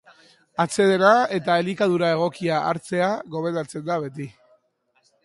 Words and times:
Atsedena 0.63 1.11
eta 1.37 1.57
elikadura 1.63 2.09
egokia 2.15 2.63
hartzea 2.71 3.11
gomendatzen 3.37 3.87
da 3.91 3.99
beti. 4.07 4.29